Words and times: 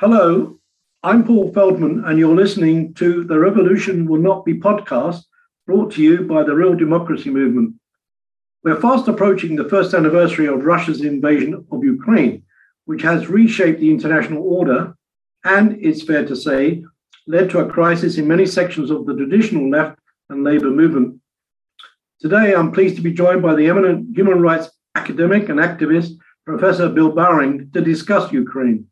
Hello, 0.00 0.58
I'm 1.02 1.24
Paul 1.24 1.52
Feldman, 1.52 2.04
and 2.06 2.18
you're 2.18 2.34
listening 2.34 2.94
to 2.94 3.22
The 3.22 3.38
Revolution 3.38 4.06
Will 4.06 4.22
Not 4.22 4.46
Be 4.46 4.54
podcast, 4.54 5.24
brought 5.66 5.92
to 5.92 6.02
you 6.02 6.22
by 6.22 6.42
the 6.42 6.54
Real 6.54 6.74
Democracy 6.74 7.28
Movement. 7.28 7.74
We're 8.64 8.80
fast 8.80 9.08
approaching 9.08 9.56
the 9.56 9.68
first 9.68 9.92
anniversary 9.92 10.46
of 10.46 10.64
Russia's 10.64 11.02
invasion 11.02 11.66
of 11.70 11.84
Ukraine, 11.84 12.44
which 12.86 13.02
has 13.02 13.28
reshaped 13.28 13.80
the 13.80 13.90
international 13.90 14.42
order 14.42 14.94
and, 15.44 15.76
it's 15.78 16.02
fair 16.02 16.24
to 16.24 16.34
say, 16.34 16.82
led 17.26 17.50
to 17.50 17.58
a 17.58 17.70
crisis 17.70 18.16
in 18.16 18.26
many 18.26 18.46
sections 18.46 18.90
of 18.90 19.04
the 19.04 19.14
traditional 19.14 19.68
left 19.68 19.98
and 20.30 20.44
labor 20.44 20.70
movement. 20.70 21.20
Today, 22.20 22.54
I'm 22.54 22.72
pleased 22.72 22.96
to 22.96 23.02
be 23.02 23.12
joined 23.12 23.42
by 23.42 23.54
the 23.54 23.66
eminent 23.66 24.16
human 24.16 24.40
rights 24.40 24.70
academic 24.94 25.50
and 25.50 25.60
activist, 25.60 26.12
Professor 26.46 26.88
Bill 26.88 27.12
Bowring, 27.12 27.70
to 27.74 27.82
discuss 27.82 28.32
Ukraine. 28.32 28.86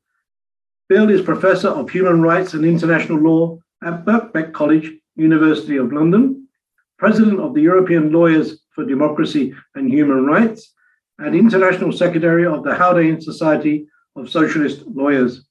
Bill 0.89 1.11
is 1.11 1.21
Professor 1.21 1.69
of 1.69 1.91
Human 1.91 2.23
Rights 2.23 2.55
and 2.55 2.65
International 2.65 3.19
Law 3.19 3.59
at 3.85 4.07
Birkbeck 4.07 4.55
College, 4.55 4.91
University 5.17 5.77
of 5.77 5.93
London, 5.93 6.49
President 6.99 7.41
of 7.41 7.53
the 7.53 7.61
European 7.61 8.11
Lawyers 8.11 8.63
for 8.71 8.87
Democracy 8.87 9.55
and 9.75 9.93
Human 9.93 10.25
Rights, 10.25 10.73
and 11.19 11.35
International 11.35 11.93
Secretary 11.93 12.47
of 12.47 12.65
the 12.65 12.75
Haldane 12.75 13.21
Society 13.21 13.87
of 14.17 14.31
Socialist 14.31 14.87
Lawyers. 14.87 15.45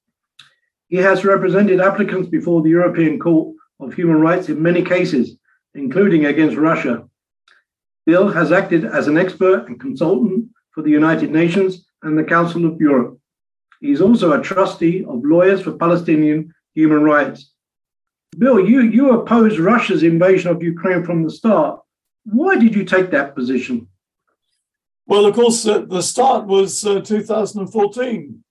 He 0.88 0.98
has 0.98 1.24
represented 1.24 1.82
applicants 1.82 2.30
before 2.30 2.64
the 2.64 2.72
European 2.72 3.20
Court 3.20 3.56
of 3.80 3.94
Human 3.94 4.20
Rights 4.20 4.50
in 4.50 4.60
many 4.60 4.82
cases, 4.82 5.38
including 5.76 6.26
against 6.26 6.58
Russia. 6.58 7.08
Bill 8.08 8.28
has 8.30 8.52
acted 8.52 8.86
as 8.86 9.08
an 9.08 9.20
expert 9.20 9.68
and 9.68 9.80
consultant 9.80 10.50
for 10.72 10.82
the 10.82 10.90
United 10.90 11.30
Nations 11.30 11.86
and 12.02 12.18
the 12.18 12.24
Council 12.24 12.66
of 12.66 12.82
Europe. 12.82 13.20
He 13.82 13.92
is 13.92 14.02
also 14.02 14.34
a 14.34 14.42
trustee 14.42 15.06
of 15.06 15.24
Lawyers 15.24 15.62
for 15.62 15.74
Palestinian 15.74 16.54
Human 16.74 17.04
Rights. 17.04 17.52
Bill, 18.38 18.60
you, 18.60 18.82
you 18.82 19.12
opposed 19.12 19.60
Russia's 19.60 20.04
invasion 20.04 20.52
of 20.52 20.64
Ukraine 20.64 21.04
from 21.04 21.24
the 21.24 21.30
start. 21.30 21.80
Why 22.26 22.58
did 22.58 22.76
you 22.76 22.84
take 22.84 23.12
that 23.12 23.36
position? 23.36 23.88
Well, 25.06 25.26
of 25.26 25.36
course, 25.36 25.66
uh, 25.66 25.80
the 25.80 26.02
start 26.02 26.46
was 26.46 26.86
uh, 26.86 27.00
2014 27.00 28.44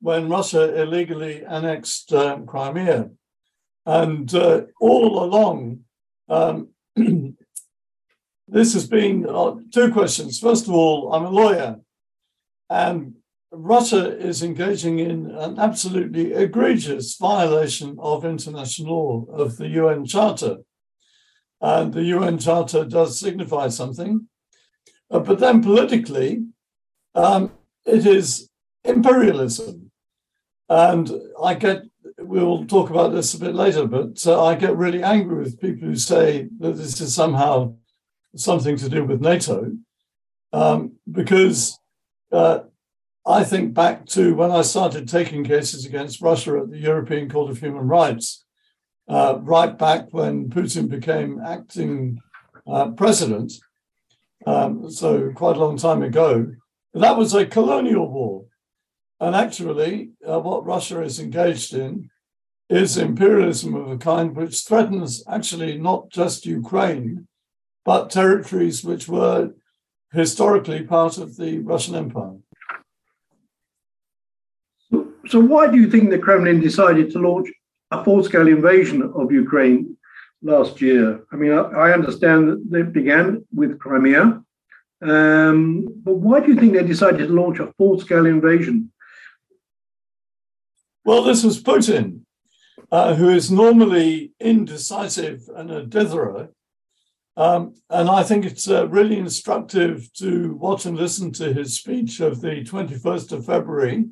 when 0.00 0.28
Russia 0.28 0.82
illegally 0.82 1.44
annexed 1.44 2.12
uh, 2.12 2.38
Crimea. 2.40 3.10
And 3.86 4.34
uh, 4.34 4.62
all 4.80 5.22
along, 5.22 5.80
um, 6.28 6.68
this 6.96 8.74
has 8.74 8.86
been 8.86 9.26
uh, 9.28 9.54
two 9.72 9.92
questions. 9.92 10.40
First 10.40 10.66
of 10.66 10.74
all, 10.74 11.14
I'm 11.14 11.24
a 11.24 11.30
lawyer, 11.30 11.80
and 12.68 13.14
Russia 13.56 14.16
is 14.18 14.42
engaging 14.42 14.98
in 14.98 15.30
an 15.30 15.58
absolutely 15.58 16.32
egregious 16.32 17.16
violation 17.16 17.96
of 17.98 18.24
international 18.24 18.88
law, 18.88 19.26
of 19.32 19.56
the 19.56 19.68
UN 19.68 20.04
Charter. 20.04 20.58
And 21.60 21.92
the 21.92 22.04
UN 22.04 22.38
Charter 22.38 22.84
does 22.84 23.18
signify 23.18 23.68
something. 23.68 24.28
Uh, 25.10 25.20
but 25.20 25.38
then 25.38 25.62
politically, 25.62 26.44
um, 27.14 27.52
it 27.86 28.06
is 28.06 28.48
imperialism. 28.84 29.90
And 30.68 31.10
I 31.42 31.54
get, 31.54 31.82
we'll 32.18 32.66
talk 32.66 32.90
about 32.90 33.12
this 33.12 33.34
a 33.34 33.40
bit 33.40 33.54
later, 33.54 33.86
but 33.86 34.26
uh, 34.26 34.44
I 34.44 34.54
get 34.54 34.76
really 34.76 35.02
angry 35.02 35.42
with 35.42 35.60
people 35.60 35.88
who 35.88 35.96
say 35.96 36.48
that 36.58 36.76
this 36.76 37.00
is 37.00 37.14
somehow 37.14 37.76
something 38.36 38.76
to 38.76 38.88
do 38.88 39.04
with 39.04 39.20
NATO, 39.20 39.72
um, 40.52 40.96
because 41.10 41.78
uh, 42.32 42.60
I 43.26 43.42
think 43.42 43.72
back 43.72 44.04
to 44.08 44.34
when 44.34 44.50
I 44.50 44.60
started 44.60 45.08
taking 45.08 45.44
cases 45.44 45.86
against 45.86 46.20
Russia 46.20 46.58
at 46.58 46.70
the 46.70 46.78
European 46.78 47.30
Court 47.30 47.50
of 47.50 47.58
Human 47.58 47.88
Rights, 47.88 48.44
uh, 49.08 49.38
right 49.40 49.76
back 49.76 50.08
when 50.10 50.50
Putin 50.50 50.88
became 50.88 51.40
acting 51.40 52.20
uh, 52.66 52.90
president, 52.90 53.52
um, 54.46 54.90
so 54.90 55.30
quite 55.32 55.56
a 55.56 55.60
long 55.60 55.78
time 55.78 56.02
ago. 56.02 56.52
That 56.92 57.16
was 57.16 57.34
a 57.34 57.46
colonial 57.46 58.10
war. 58.10 58.44
And 59.20 59.34
actually, 59.34 60.10
uh, 60.26 60.40
what 60.40 60.66
Russia 60.66 61.02
is 61.02 61.18
engaged 61.18 61.72
in 61.72 62.10
is 62.68 62.98
imperialism 62.98 63.74
of 63.74 63.90
a 63.90 63.96
kind 63.96 64.36
which 64.36 64.64
threatens 64.64 65.24
actually 65.26 65.78
not 65.78 66.10
just 66.10 66.44
Ukraine, 66.46 67.26
but 67.86 68.10
territories 68.10 68.84
which 68.84 69.08
were 69.08 69.54
historically 70.12 70.82
part 70.82 71.16
of 71.16 71.36
the 71.36 71.58
Russian 71.60 71.94
Empire. 71.94 72.36
So, 75.34 75.40
why 75.40 75.66
do 75.66 75.76
you 75.76 75.90
think 75.90 76.10
the 76.10 76.18
Kremlin 76.20 76.60
decided 76.60 77.10
to 77.10 77.18
launch 77.18 77.48
a 77.90 78.04
full 78.04 78.22
scale 78.22 78.46
invasion 78.46 79.02
of 79.16 79.32
Ukraine 79.32 79.96
last 80.42 80.80
year? 80.80 81.24
I 81.32 81.34
mean, 81.34 81.50
I, 81.50 81.90
understand 81.90 82.70
that 82.70 82.78
it 82.82 82.92
began 82.92 83.44
with 83.52 83.80
Crimea, 83.80 84.40
um, 85.02 85.88
but 86.04 86.14
why 86.14 86.38
do 86.38 86.52
you 86.52 86.56
think 86.60 86.74
they 86.74 86.84
decided 86.84 87.26
to 87.26 87.34
launch 87.34 87.58
a 87.58 87.72
full 87.76 87.98
scale 87.98 88.26
invasion? 88.26 88.92
Well, 91.04 91.24
this 91.24 91.42
was 91.42 91.60
Putin, 91.60 92.20
uh, 92.92 93.16
who 93.16 93.30
is 93.30 93.50
normally 93.50 94.34
indecisive 94.38 95.48
and 95.56 95.68
a 95.68 95.84
ditherer, 95.84 96.50
um, 97.36 97.74
and 97.90 98.08
I 98.08 98.22
think 98.22 98.44
it's 98.44 98.70
uh, 98.70 98.86
really 98.86 99.18
instructive 99.18 100.12
to 100.12 100.54
watch 100.54 100.86
and 100.86 100.96
listen 100.96 101.32
to 101.32 101.52
his 101.52 101.76
speech 101.76 102.20
of 102.20 102.40
the 102.40 102.62
21st 102.62 103.32
of 103.32 103.46
February, 103.46 104.04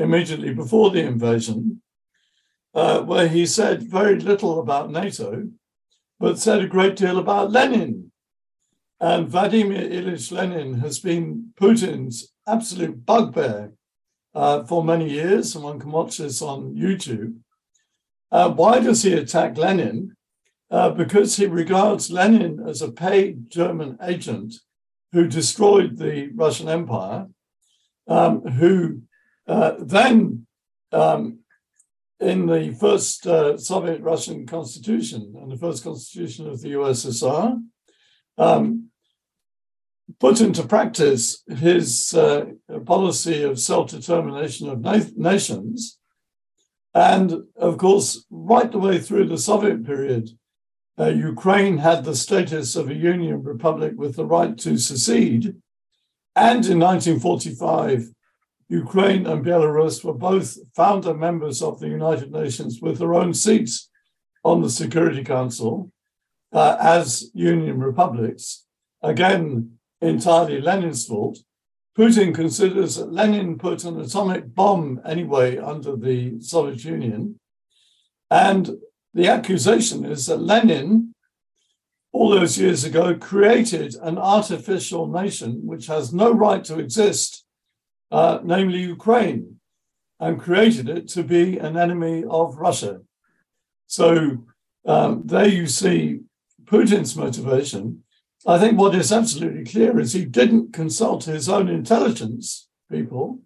immediately 0.00 0.52
before 0.54 0.90
the 0.90 1.02
invasion, 1.02 1.82
uh, 2.74 3.00
where 3.02 3.28
he 3.28 3.46
said 3.46 3.82
very 3.82 4.18
little 4.18 4.60
about 4.60 4.90
NATO, 4.90 5.48
but 6.18 6.38
said 6.38 6.60
a 6.62 6.68
great 6.68 6.96
deal 6.96 7.18
about 7.18 7.50
Lenin. 7.50 8.10
And 9.00 9.28
Vladimir 9.28 9.88
Ilyich 9.88 10.30
Lenin 10.30 10.74
has 10.80 10.98
been 10.98 11.52
Putin's 11.58 12.32
absolute 12.46 13.06
bugbear 13.06 13.72
uh, 14.34 14.64
for 14.64 14.84
many 14.84 15.08
years, 15.08 15.54
and 15.54 15.64
one 15.64 15.78
can 15.78 15.90
watch 15.90 16.18
this 16.18 16.42
on 16.42 16.74
YouTube. 16.74 17.36
Uh, 18.30 18.50
why 18.50 18.80
does 18.80 19.02
he 19.02 19.14
attack 19.14 19.56
Lenin? 19.56 20.16
uh, 20.70 20.90
because 20.90 21.36
he 21.36 21.46
regards 21.46 22.10
Lenin 22.10 22.60
as 22.66 22.80
a 22.80 22.92
paid 22.92 23.50
German 23.50 23.98
agent 24.02 24.54
who 25.12 25.26
destroyed 25.26 25.96
the 25.96 26.30
Russian 26.34 26.68
Empire, 26.68 27.26
um, 28.06 28.42
who 28.42 29.02
uh, 29.46 29.72
then, 29.78 30.46
um, 30.92 31.40
in 32.20 32.46
the 32.46 32.76
first 32.78 33.26
uh, 33.26 33.56
Soviet 33.56 34.02
Russian 34.02 34.46
constitution 34.46 35.34
and 35.40 35.50
the 35.50 35.56
first 35.56 35.82
constitution 35.82 36.48
of 36.48 36.60
the 36.60 36.72
USSR, 36.72 37.58
um, 38.36 38.90
put 40.18 40.40
into 40.40 40.66
practice 40.66 41.42
his 41.48 42.12
uh, 42.14 42.46
policy 42.84 43.42
of 43.42 43.58
self 43.58 43.90
determination 43.90 44.68
of 44.68 44.80
na- 44.80 45.00
nations. 45.16 45.98
And 46.92 47.44
of 47.56 47.78
course, 47.78 48.24
right 48.30 48.70
the 48.70 48.78
way 48.78 48.98
through 48.98 49.28
the 49.28 49.38
Soviet 49.38 49.84
period, 49.84 50.30
uh, 50.98 51.06
Ukraine 51.06 51.78
had 51.78 52.04
the 52.04 52.16
status 52.16 52.76
of 52.76 52.90
a 52.90 52.94
union 52.94 53.42
republic 53.42 53.94
with 53.96 54.16
the 54.16 54.26
right 54.26 54.58
to 54.58 54.76
secede. 54.76 55.54
And 56.36 56.66
in 56.66 56.78
1945, 56.80 58.10
Ukraine 58.70 59.26
and 59.26 59.44
Belarus 59.44 60.04
were 60.04 60.14
both 60.14 60.56
founder 60.76 61.12
members 61.12 61.60
of 61.60 61.80
the 61.80 61.88
United 61.88 62.30
Nations 62.30 62.80
with 62.80 62.98
their 62.98 63.14
own 63.14 63.34
seats 63.34 63.90
on 64.44 64.62
the 64.62 64.70
Security 64.70 65.24
Council 65.24 65.90
uh, 66.52 66.76
as 66.80 67.32
union 67.34 67.80
republics. 67.80 68.66
Again, 69.02 69.72
entirely 70.00 70.60
Lenin's 70.60 71.04
fault. 71.04 71.38
Putin 71.98 72.32
considers 72.32 72.94
that 72.94 73.12
Lenin 73.12 73.58
put 73.58 73.84
an 73.84 74.00
atomic 74.00 74.54
bomb 74.54 75.00
anyway 75.04 75.58
under 75.58 75.96
the 75.96 76.40
Soviet 76.40 76.84
Union. 76.84 77.40
And 78.30 78.70
the 79.12 79.26
accusation 79.26 80.04
is 80.04 80.26
that 80.26 80.40
Lenin, 80.40 81.12
all 82.12 82.30
those 82.30 82.56
years 82.56 82.84
ago, 82.84 83.16
created 83.16 83.96
an 83.96 84.16
artificial 84.16 85.08
nation 85.08 85.66
which 85.66 85.88
has 85.88 86.14
no 86.14 86.30
right 86.30 86.62
to 86.64 86.78
exist, 86.78 87.39
uh, 88.10 88.40
namely 88.42 88.80
Ukraine, 88.80 89.60
and 90.18 90.40
created 90.40 90.88
it 90.88 91.08
to 91.08 91.22
be 91.22 91.58
an 91.58 91.76
enemy 91.76 92.24
of 92.28 92.58
Russia. 92.58 93.00
So 93.86 94.44
um, 94.86 95.22
there 95.24 95.48
you 95.48 95.66
see 95.66 96.20
Putin's 96.64 97.16
motivation. 97.16 98.04
I 98.46 98.58
think 98.58 98.78
what 98.78 98.94
is 98.94 99.12
absolutely 99.12 99.64
clear 99.64 99.98
is 99.98 100.12
he 100.12 100.24
didn't 100.24 100.72
consult 100.72 101.24
his 101.24 101.48
own 101.48 101.68
intelligence 101.68 102.68
people 102.90 103.40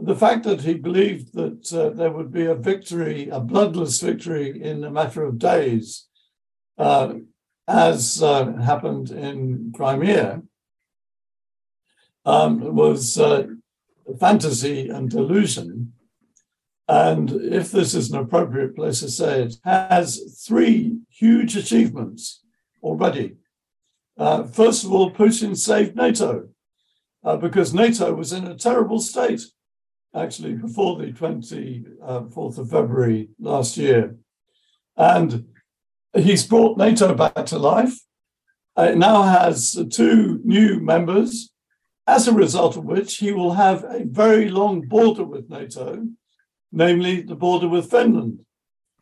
the 0.00 0.16
fact 0.16 0.44
that 0.44 0.60
he 0.60 0.74
believed 0.74 1.34
that 1.34 1.72
uh, 1.72 1.90
there 1.90 2.10
would 2.10 2.32
be 2.32 2.46
a 2.46 2.54
victory, 2.54 3.28
a 3.30 3.40
bloodless 3.40 4.00
victory 4.00 4.62
in 4.62 4.84
a 4.84 4.90
matter 4.90 5.24
of 5.24 5.38
days, 5.38 6.06
uh, 6.78 7.14
as 7.66 8.22
uh, 8.22 8.52
happened 8.54 9.10
in 9.10 9.72
Crimea, 9.74 10.42
um, 12.24 12.74
was 12.74 13.18
uh, 13.18 13.46
fantasy 14.16 14.88
and 14.88 15.10
delusion. 15.10 15.92
and 16.88 17.30
if 17.30 17.70
this 17.70 17.94
is 17.94 18.10
an 18.10 18.18
appropriate 18.18 18.74
place 18.74 19.00
to 19.00 19.10
say 19.10 19.42
it, 19.42 19.56
has 19.64 20.42
three 20.46 20.98
huge 21.10 21.56
achievements 21.56 22.42
already. 22.82 23.36
Uh, 24.16 24.44
first 24.44 24.84
of 24.84 24.92
all, 24.92 25.12
Putin 25.12 25.56
saved 25.56 25.94
NATO 25.94 26.48
uh, 27.24 27.36
because 27.36 27.74
NATO 27.74 28.14
was 28.14 28.32
in 28.32 28.46
a 28.46 28.56
terrible 28.56 29.00
state, 29.00 29.42
actually, 30.14 30.54
before 30.54 30.98
the 30.98 31.12
24th 31.12 32.58
of 32.58 32.70
February 32.70 33.28
last 33.38 33.76
year. 33.76 34.16
And 34.96 35.46
he's 36.14 36.46
brought 36.46 36.78
NATO 36.78 37.14
back 37.14 37.46
to 37.46 37.58
life. 37.58 37.98
Uh, 38.76 38.90
it 38.92 38.98
now 38.98 39.22
has 39.22 39.76
two 39.90 40.40
new 40.44 40.80
members, 40.80 41.52
as 42.08 42.26
a 42.26 42.32
result 42.32 42.74
of 42.78 42.86
which 42.86 43.18
he 43.18 43.32
will 43.32 43.52
have 43.52 43.84
a 43.84 44.02
very 44.04 44.48
long 44.48 44.80
border 44.80 45.24
with 45.24 45.50
NATO, 45.50 46.06
namely 46.72 47.20
the 47.20 47.34
border 47.34 47.68
with 47.68 47.90
Finland. 47.90 48.40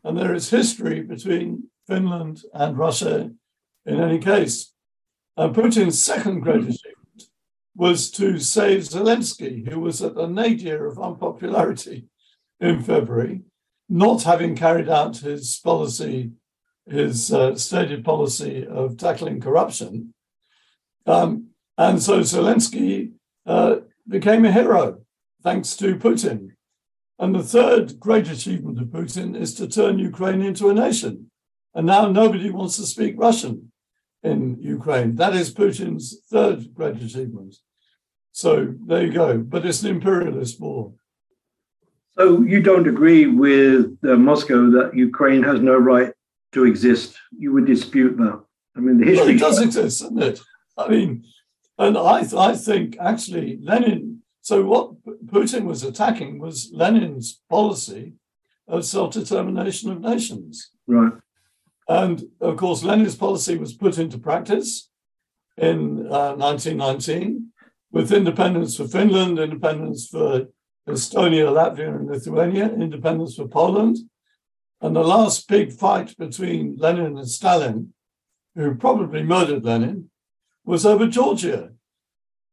And 0.03 0.19
there 0.19 0.35
is 0.35 0.50
history 0.50 1.03
between 1.03 1.70
Finland 1.87 2.43
and 2.53 2.76
Russia 2.76 3.31
in 3.87 4.00
any 4.00 4.19
case. 4.19 4.73
Uh, 5.37 5.50
Putin's 5.50 6.03
second 6.03 6.41
great 6.41 6.62
achievement 6.62 7.23
was 7.76 8.11
to 8.11 8.41
save 8.41 8.82
Zelensky, 8.82 9.69
who 9.69 9.79
was 9.79 10.03
at 10.03 10.17
the 10.17 10.26
nadir 10.26 10.87
of 10.87 10.99
unpopularity 10.99 12.08
in 12.58 12.82
February, 12.82 13.43
not 13.88 14.25
having 14.25 14.56
carried 14.56 14.88
out 14.88 15.19
his 15.19 15.61
policy, 15.62 16.32
his 16.87 17.32
uh, 17.32 17.55
stated 17.55 18.05
policy 18.05 18.67
of 18.67 18.97
tackling 18.97 19.41
corruption. 19.41 20.12
Um, 21.06 21.50
and 21.78 22.02
so 22.02 22.20
Zelensky 22.20 23.12
uh, 23.46 23.76
became 24.08 24.44
a 24.44 24.52
hero 24.52 25.00
thanks 25.43 25.76
to 25.76 25.96
Putin. 25.96 26.50
And 27.19 27.34
the 27.34 27.43
third 27.43 27.99
great 27.99 28.28
achievement 28.28 28.81
of 28.81 28.88
Putin 28.88 29.37
is 29.37 29.55
to 29.55 29.67
turn 29.67 29.99
Ukraine 29.99 30.43
into 30.43 30.69
a 30.69 30.75
nation. 30.75 31.31
And 31.75 31.87
now 31.87 32.08
nobody 32.08 32.50
wants 32.50 32.76
to 32.76 32.87
speak 32.87 33.14
Russian 33.17 33.73
in 34.23 34.56
Ukraine. 34.61 35.17
That 35.17 35.34
is 35.34 35.55
Putin's 35.55 36.19
third 36.31 36.75
great 36.75 36.96
achievement. 36.96 37.56
So 38.32 38.75
there 38.87 39.05
you 39.05 39.12
go. 39.12 39.38
But 39.38 39.64
it's 39.64 39.82
an 39.82 39.90
imperialist 39.90 40.61
war. 40.61 40.93
So 42.19 42.43
you 42.43 42.62
don't 42.62 42.88
agree 42.88 43.26
with 43.26 43.96
uh, 44.05 44.17
Moscow 44.17 44.70
that 44.70 44.93
Ukraine 44.94 45.43
has 45.43 45.61
no 45.61 45.76
right 45.76 46.12
to 46.52 46.64
exist? 46.64 47.17
You 47.38 47.52
would 47.52 47.67
dispute 47.67 48.17
that. 48.17 48.43
I 48.76 48.81
mean, 48.81 48.99
the 48.99 49.06
history 49.06 49.26
well, 49.26 49.37
it 49.37 49.38
does 49.38 49.61
exist, 49.61 50.02
doesn't 50.02 50.22
it? 50.22 50.40
I 50.76 50.88
mean, 50.88 51.25
and 51.78 51.99
I, 51.99 52.20
th- 52.20 52.34
I 52.34 52.55
think 52.56 52.96
actually 52.99 53.58
Lenin 53.62 54.17
so 54.46 54.62
what 54.62 55.05
Putin 55.26 55.64
was 55.64 55.82
attacking 55.82 56.38
was 56.38 56.70
Lenin's 56.73 57.43
policy 57.50 58.12
of 58.69 58.84
self-determination 58.84 59.90
of 59.90 60.00
nations. 60.00 60.70
Right. 60.87 61.14
And 61.88 62.23
of 62.40 62.56
course, 62.56 62.84
Lenin's 62.84 63.17
policy 63.17 63.56
was 63.56 63.73
put 63.73 63.99
into 63.99 64.19
practice 64.19 64.88
in 65.56 66.06
uh, 66.06 66.37
1919 66.37 67.49
with 67.90 68.12
independence 68.12 68.76
for 68.76 68.87
Finland, 68.87 69.40
independence 69.40 70.06
for 70.06 70.46
Estonia, 70.88 71.50
Latvia, 71.50 71.96
and 71.96 72.06
Lithuania, 72.06 72.72
independence 72.72 73.34
for 73.34 73.49
Poland. 73.49 73.96
And 74.81 74.94
the 74.94 75.02
last 75.02 75.49
big 75.49 75.72
fight 75.72 76.17
between 76.17 76.76
Lenin 76.76 77.19
and 77.19 77.29
Stalin, 77.29 77.94
who 78.55 78.76
probably 78.76 79.25
murdered 79.25 79.64
Lenin, 79.64 80.08
was 80.66 80.84
over 80.84 81.06
Georgia. 81.06 81.70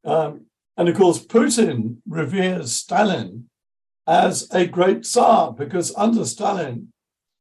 Um, 0.04 0.46
and 0.76 0.88
of 0.88 0.96
course, 0.96 1.24
Putin 1.24 1.96
reveres 2.08 2.72
Stalin 2.72 3.50
as 4.06 4.48
a 4.52 4.66
great 4.66 5.04
Tsar 5.04 5.52
because 5.52 5.94
under 5.96 6.24
Stalin, 6.24 6.92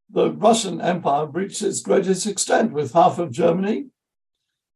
the 0.09 0.31
Russian 0.31 0.81
Empire 0.81 1.25
reached 1.25 1.61
its 1.61 1.81
greatest 1.81 2.25
extent 2.27 2.73
with 2.73 2.93
half 2.93 3.19
of 3.19 3.31
Germany, 3.31 3.85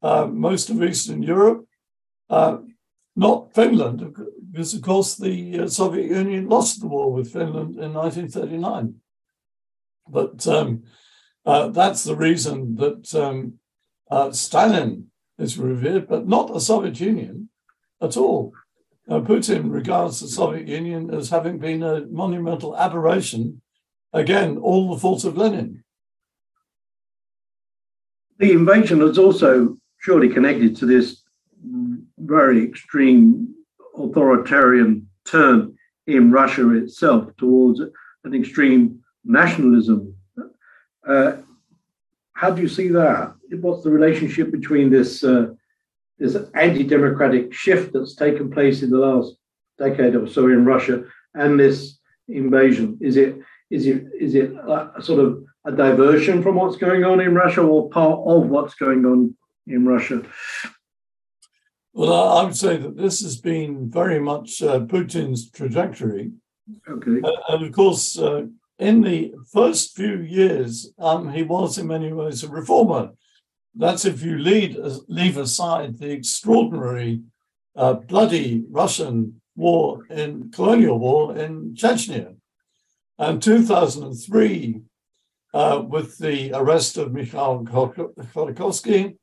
uh, 0.02 0.26
most 0.26 0.70
of 0.70 0.84
Eastern 0.84 1.24
Europe, 1.24 1.66
uh, 2.30 2.58
not 3.16 3.54
Finland, 3.54 4.16
because 4.52 4.74
of 4.74 4.82
course 4.82 5.16
the 5.16 5.60
uh, 5.60 5.68
Soviet 5.68 6.10
Union 6.10 6.48
lost 6.48 6.82
the 6.82 6.88
war 6.88 7.12
with 7.12 7.34
Finland 7.34 7.76
in 7.76 7.94
1939. 7.94 8.96
But 10.08 10.48
um, 10.48 10.84
uh, 11.46 11.70
that's 11.70 12.04
the 12.04 12.16
reason 12.16 12.76
that 12.76 13.14
um, 13.16 13.60
uh, 14.10 14.32
Stalin 14.32 15.08
is 15.38 15.58
revered, 15.58 16.08
but 16.08 16.28
not 16.28 16.54
the 16.54 16.60
Soviet 16.60 17.00
Union 17.00 17.50
at 18.02 18.18
all. 18.18 18.54
Uh, 19.10 19.20
Putin 19.20 19.72
regards 19.72 20.20
the 20.20 20.28
Soviet 20.28 20.68
Union 20.68 21.14
as 21.14 21.30
having 21.30 21.60
been 21.60 21.82
a 21.84 22.06
monumental 22.08 22.76
aberration. 22.78 23.62
Again, 24.14 24.58
all 24.58 24.94
the 24.94 25.00
fault 25.00 25.24
of 25.24 25.38
Lenin. 25.38 25.84
The 28.40 28.52
invasion 28.52 29.02
is 29.02 29.18
also 29.18 29.78
surely 30.00 30.30
connected 30.30 30.76
to 30.78 30.86
this 30.86 31.24
very 32.18 32.64
extreme 32.64 33.56
authoritarian 33.98 35.08
turn 35.26 35.76
in 36.06 36.32
Russia 36.32 36.70
itself 36.76 37.36
towards 37.38 37.80
an 37.80 38.34
extreme 38.34 39.00
nationalism. 39.26 40.16
Uh, 41.08 41.34
how 42.38 42.52
do 42.52 42.62
you 42.62 42.68
see 42.68 42.90
that? 42.90 43.34
What's 43.62 43.84
the 43.84 43.90
relationship 43.90 44.52
between 44.52 44.92
this 44.92 45.24
uh, 45.24 45.48
this 46.20 46.38
anti-democratic 46.54 47.52
shift 47.52 47.94
that's 47.94 48.16
taken 48.16 48.52
place 48.52 48.84
in 48.84 48.92
the 48.92 49.00
last 49.00 49.36
decade 49.80 50.16
or 50.16 50.28
so 50.28 50.46
in 50.46 50.64
Russia 50.64 51.04
and 51.34 51.60
this 51.60 51.98
invasion? 52.28 52.98
Is 53.02 53.18
it 53.18 53.40
is 53.72 53.88
it 53.88 54.06
is 54.20 54.36
it 54.36 54.52
a, 54.54 55.02
sort 55.02 55.20
of 55.20 55.44
a 55.66 55.72
diversion 55.72 56.44
from 56.44 56.56
what's 56.56 56.78
going 56.78 57.04
on 57.04 57.20
in 57.22 57.34
Russia 57.34 57.62
or 57.62 57.90
part 57.90 58.20
of 58.26 58.50
what's 58.50 58.76
going 58.76 59.04
on 59.06 59.36
in 59.66 59.88
Russia? 59.88 60.22
Well, 61.94 62.38
I 62.38 62.44
would 62.44 62.56
say 62.56 62.78
that 62.78 62.96
this 62.96 63.22
has 63.22 63.38
been 63.38 63.90
very 63.90 64.20
much 64.20 64.62
uh, 64.62 64.82
Putin's 64.82 65.50
trajectory. 65.50 66.34
Okay. 66.88 67.20
Uh, 67.24 67.32
and 67.50 67.66
of 67.66 67.72
course, 67.72 68.20
uh, 68.20 68.46
in 68.80 69.02
the 69.02 69.34
first 69.52 69.96
few 69.96 70.20
years, 70.22 70.92
um, 71.00 71.32
he 71.32 71.44
was 71.44 71.78
in 71.78 71.88
many 71.88 72.14
ways 72.14 72.44
a 72.44 72.50
reformer. 72.50 73.12
That's 73.76 74.06
if 74.06 74.24
you 74.24 74.38
lead, 74.38 74.78
leave 75.08 75.38
aside 75.38 75.98
the 75.98 76.12
extraordinary, 76.12 77.22
uh, 77.76 77.94
bloody 77.94 78.64
Russian 78.70 79.42
war 79.56 80.06
in 80.10 80.52
colonial 80.52 81.00
war 81.00 81.36
in 81.36 81.74
Chechnya. 81.74 82.36
And 83.20 83.42
2003, 83.42 84.82
uh, 85.54 85.84
with 85.88 86.18
the 86.20 86.52
arrest 86.54 86.98
of 86.98 87.14
Mikhail 87.14 87.64
Khodorkovsky, 87.66 89.18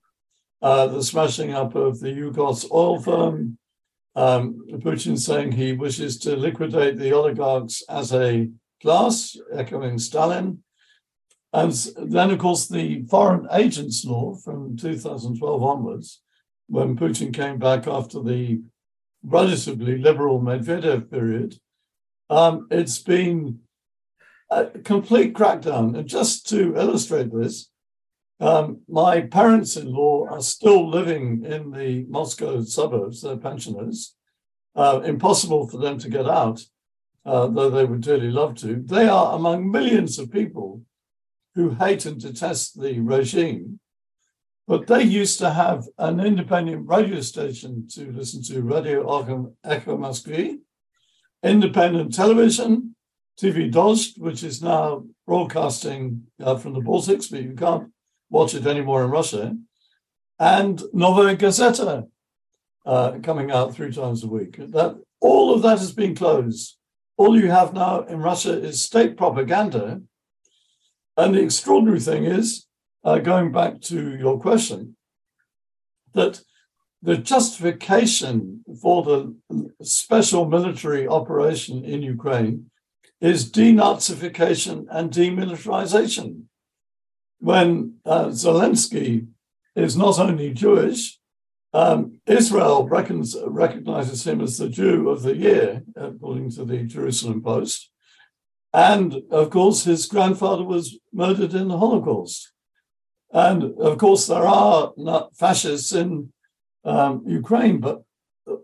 uh, 0.63 0.87
the 0.89 1.03
smashing 1.03 1.53
up 1.53 1.75
of 1.75 2.01
the 2.01 2.09
Yukos 2.09 2.71
oil 2.73 3.01
firm, 3.01 3.59
um, 4.17 4.65
Putin 4.79 5.19
saying 5.19 5.53
he 5.53 5.73
wishes 5.73 6.19
to 6.21 6.37
liquidate 6.37 6.97
the 6.97 7.13
oligarchs 7.13 7.83
as 7.89 8.13
a 8.13 8.49
class, 8.85 9.37
echoing 9.53 9.99
Stalin, 9.99 10.63
and 11.55 11.73
then, 11.97 12.33
of 12.33 12.41
course, 12.41 12.67
the 12.67 13.05
foreign 13.05 13.47
agents 13.53 14.05
law 14.05 14.35
from 14.35 14.77
2012 14.77 15.63
onwards, 15.63 16.21
when 16.67 16.97
Putin 16.97 17.33
came 17.33 17.59
back 17.61 17.87
after 17.87 18.21
the 18.21 18.61
relatively 19.23 19.97
liberal 19.97 20.41
Medvedev 20.41 21.09
period, 21.09 21.55
um, 22.29 22.67
it's 22.73 22.99
been 22.99 23.61
a 24.51 24.67
complete 24.67 25.33
crackdown. 25.33 25.97
And 25.97 26.09
just 26.09 26.49
to 26.49 26.75
illustrate 26.77 27.33
this, 27.33 27.71
um, 28.41 28.81
my 28.89 29.21
parents 29.21 29.77
in 29.77 29.93
law 29.93 30.27
are 30.29 30.43
still 30.43 30.91
living 30.91 31.45
in 31.45 31.71
the 31.71 32.05
Moscow 32.09 32.63
suburbs, 32.63 33.23
they're 33.23 33.37
pensioners. 33.37 34.17
Uh, 34.75 35.03
impossible 35.05 35.69
for 35.69 35.79
them 35.79 35.99
to 35.99 36.11
get 36.11 36.29
out, 36.29 36.61
uh, 37.25 37.47
though 37.47 37.71
they 37.71 37.85
would 37.85 38.03
dearly 38.03 38.31
love 38.31 38.55
to. 38.57 38.83
They 38.85 39.09
are 39.09 39.35
among 39.35 39.71
millions 39.71 40.19
of 40.19 40.33
people 40.33 40.83
who 41.55 41.71
hate 41.71 42.05
and 42.07 42.21
detest 42.21 42.81
the 42.81 43.01
regime, 43.01 43.81
but 44.67 44.87
they 44.87 45.03
used 45.03 45.39
to 45.39 45.51
have 45.51 45.85
an 45.99 46.21
independent 46.21 46.89
radio 46.89 47.21
station 47.21 47.87
to 47.93 48.11
listen 48.13 48.43
to 48.45 48.63
Radio 48.63 49.03
Echo 49.65 49.97
Moskvy, 49.97 50.59
independent 51.43 52.15
television, 52.15 52.95
TV 53.41 53.71
Dozhd, 53.71 54.19
which 54.19 54.43
is 54.43 54.63
now 54.63 55.05
broadcasting 55.27 56.23
uh, 56.41 56.57
from 56.57 56.73
the 56.73 56.81
Baltics, 56.81 57.31
but 57.31 57.43
you 57.43 57.55
can't 57.55 57.91
watch 58.31 58.55
it 58.55 58.67
anymore 58.67 59.05
in 59.05 59.11
Russia, 59.11 59.57
and 60.39 60.83
Novaya 60.93 61.37
Gazeta 61.37 62.09
uh, 62.87 63.13
coming 63.23 63.51
out 63.51 63.75
three 63.75 63.93
times 63.93 64.25
a 64.25 64.29
week. 64.29 64.57
That 64.57 64.97
all 65.21 65.55
of 65.55 65.63
that 65.63 65.79
has 65.79 65.93
been 65.93 66.15
closed. 66.15 66.77
All 67.17 67.39
you 67.39 67.51
have 67.51 67.73
now 67.73 68.03
in 68.03 68.19
Russia 68.19 68.53
is 68.53 68.85
state 68.85 69.17
propaganda 69.17 70.03
and 71.17 71.35
the 71.35 71.43
extraordinary 71.43 72.01
thing 72.01 72.25
is, 72.25 72.67
uh, 73.05 73.19
going 73.19 73.53
back 73.53 73.81
to 73.83 74.17
your 74.17 74.41
question, 74.41 74.97
that 76.13 76.43
the 77.03 77.17
justification 77.17 78.65
for 78.81 79.03
the 79.03 79.37
special 79.83 80.47
military 80.47 81.07
operation 81.07 81.85
in 81.85 82.03
Ukraine 82.03 82.71
is 83.21 83.51
denazification 83.51 84.87
and 84.91 85.11
demilitarization. 85.11 86.45
When 87.39 87.97
uh, 88.07 88.27
Zelensky 88.27 89.29
is 89.77 89.97
not 89.97 90.19
only 90.19 90.53
Jewish, 90.53 91.19
um, 91.75 92.21
Israel 92.27 92.87
reckons, 92.89 93.37
recognizes 93.47 94.25
him 94.25 94.41
as 94.41 94.59
the 94.59 94.69
Jew 94.69 95.11
of 95.11 95.23
the 95.23 95.37
year, 95.37 95.83
according 95.97 96.51
to 96.53 96.65
the 96.65 96.85
Jerusalem 96.85 97.43
Post. 97.43 97.91
And 98.73 99.23
of 99.31 99.51
course, 99.51 99.83
his 99.83 100.07
grandfather 100.07 100.63
was 100.63 100.99
murdered 101.13 101.53
in 101.53 101.69
the 101.69 101.79
Holocaust. 101.79 102.53
And 103.33 103.77
of 103.81 103.99
course, 103.99 104.29
there 104.29 104.47
are 104.47 104.93
fascists 105.35 105.93
in 105.93 106.33
um, 106.85 107.25
Ukraine, 107.27 107.81
but 107.81 108.05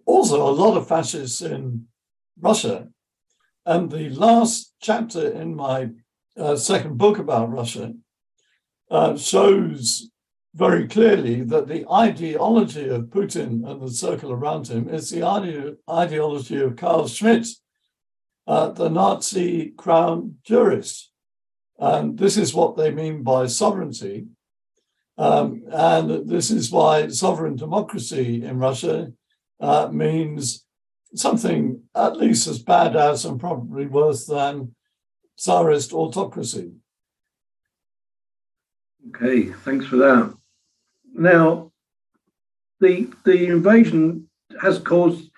also 0.07 0.49
a 0.49 0.59
lot 0.63 0.77
of 0.77 0.87
fascists 0.87 1.41
in 1.41 1.87
Russia. 2.39 2.89
And 3.67 3.91
the 3.91 4.11
last 4.11 4.73
chapter 4.81 5.29
in 5.29 5.57
my 5.57 5.91
uh, 6.37 6.55
second 6.55 6.97
book 6.97 7.19
about 7.19 7.51
Russia 7.51 7.93
uh, 8.89 9.17
shows 9.17 10.10
very 10.55 10.89
clearly 10.89 11.43
that 11.43 11.69
the 11.69 11.89
ideology 11.91 12.89
of 12.89 13.05
Putin 13.05 13.69
and 13.71 13.81
the 13.81 13.91
circle 13.91 14.33
around 14.33 14.69
him 14.69 14.89
is 14.89 15.11
the 15.11 15.23
ide- 15.23 15.77
ideology 15.89 16.61
of 16.61 16.77
Carl 16.77 17.07
Schmitt, 17.07 17.47
uh, 18.47 18.71
the 18.71 18.89
Nazi 18.89 19.71
crown 19.77 20.37
jurist. 20.45 21.11
And 21.79 22.19
this 22.19 22.37
is 22.37 22.53
what 22.53 22.77
they 22.77 22.91
mean 22.91 23.23
by 23.23 23.47
sovereignty. 23.47 24.27
Um, 25.17 25.63
and 25.71 26.29
this 26.29 26.51
is 26.51 26.71
why 26.71 27.09
sovereign 27.09 27.57
democracy 27.57 28.45
in 28.45 28.59
Russia 28.59 29.13
uh, 29.61 29.89
means 29.93 30.65
something 31.15 31.83
at 31.95 32.17
least 32.17 32.47
as 32.47 32.59
bad 32.59 32.97
as 32.97 33.25
and 33.25 33.39
probably 33.39 33.87
worse 33.87 34.27
than 34.27 34.75
Tsarist 35.37 35.93
autocracy. 35.93 36.73
Okay, 39.09 39.47
thanks 39.47 39.87
for 39.87 39.97
that. 39.97 40.35
Now, 41.21 41.71
the 42.81 43.13
the 43.27 43.47
invasion 43.49 44.31
has 44.63 44.79
caused 44.79 45.31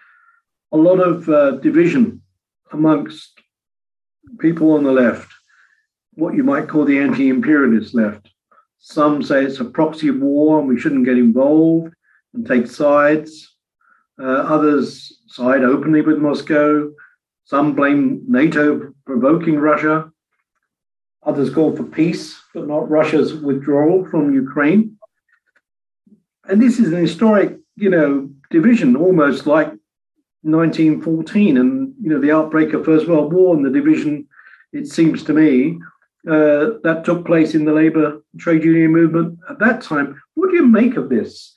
a 0.70 0.76
lot 0.76 1.00
of 1.00 1.28
uh, 1.28 1.50
division 1.68 2.22
amongst 2.72 3.32
people 4.38 4.74
on 4.74 4.84
the 4.84 4.92
left, 4.92 5.28
what 6.14 6.34
you 6.34 6.44
might 6.44 6.68
call 6.68 6.84
the 6.84 7.00
anti-imperialist 7.00 7.96
left. 7.96 8.30
Some 8.78 9.24
say 9.24 9.44
it's 9.44 9.58
a 9.58 9.64
proxy 9.64 10.12
war 10.12 10.60
and 10.60 10.68
we 10.68 10.78
shouldn't 10.78 11.04
get 11.04 11.18
involved 11.18 11.92
and 12.32 12.46
take 12.46 12.68
sides. 12.68 13.30
Uh, 14.22 14.42
others 14.54 15.18
side 15.26 15.64
openly 15.64 16.00
with 16.00 16.18
Moscow. 16.18 16.92
Some 17.44 17.74
blame 17.74 18.22
NATO 18.28 18.94
provoking 19.04 19.58
Russia. 19.58 20.12
Others 21.24 21.52
call 21.52 21.76
for 21.76 21.84
peace, 21.84 22.40
but 22.54 22.68
not 22.68 22.88
Russia's 22.88 23.34
withdrawal 23.34 24.06
from 24.10 24.32
Ukraine. 24.32 24.81
And 26.48 26.60
this 26.60 26.78
is 26.78 26.92
an 26.92 27.00
historic, 27.00 27.58
you 27.76 27.90
know, 27.90 28.30
division, 28.50 28.96
almost 28.96 29.46
like 29.46 29.68
1914 30.42 31.56
and, 31.56 31.94
you 32.02 32.10
know, 32.10 32.20
the 32.20 32.32
outbreak 32.32 32.72
of 32.72 32.84
First 32.84 33.08
World 33.08 33.32
War 33.32 33.54
and 33.54 33.64
the 33.64 33.70
division, 33.70 34.26
it 34.72 34.86
seems 34.88 35.22
to 35.24 35.32
me, 35.32 35.78
uh, 36.28 36.78
that 36.82 37.02
took 37.04 37.24
place 37.24 37.54
in 37.54 37.64
the 37.64 37.72
labor 37.72 38.22
trade 38.38 38.64
union 38.64 38.92
movement 38.92 39.38
at 39.48 39.58
that 39.60 39.82
time. 39.82 40.20
What 40.34 40.50
do 40.50 40.56
you 40.56 40.66
make 40.66 40.96
of 40.96 41.08
this? 41.08 41.54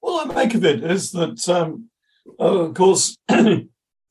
Well, 0.00 0.30
I 0.30 0.34
make 0.34 0.54
of 0.54 0.64
it 0.64 0.82
is 0.82 1.12
that, 1.12 1.48
um, 1.48 1.88
uh, 2.40 2.66
of 2.66 2.74
course, 2.74 3.16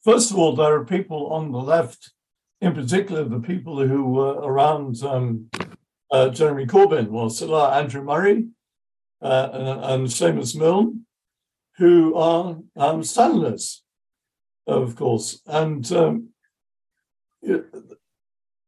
first 0.03 0.31
of 0.31 0.37
all, 0.37 0.55
there 0.55 0.73
are 0.73 0.85
people 0.85 1.27
on 1.27 1.51
the 1.51 1.59
left, 1.59 2.13
in 2.61 2.73
particular, 2.73 3.25
the 3.25 3.39
people 3.39 3.85
who 3.85 4.05
were 4.05 4.33
around 4.33 5.03
um, 5.03 5.49
uh, 6.09 6.29
Jeremy 6.29 6.65
Corbyn, 6.65 7.09
well, 7.09 7.29
Sir 7.29 7.53
Andrew 7.53 8.03
Murray 8.03 8.47
uh, 9.21 9.49
and, 9.53 9.85
and 9.85 10.07
Seumas 10.07 10.55
Milne, 10.55 11.05
who 11.77 12.15
are 12.15 12.57
um, 12.75 13.03
of 14.67 14.95
course. 14.95 15.41
And 15.45 15.91
um, 15.91 16.29